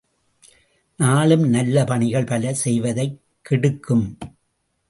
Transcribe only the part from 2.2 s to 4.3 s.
பல செய்வதைக் கெடுக்கும்!